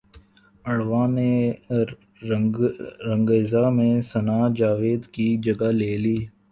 [0.65, 1.31] عروہ نے
[3.07, 6.17] رنگریزا میں ثناء جاوید کی جگہ لے لی